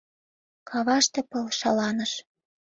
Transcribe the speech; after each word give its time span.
Каваште 0.69 1.19
пыл 1.29 1.45
шаланыш. 1.59 2.11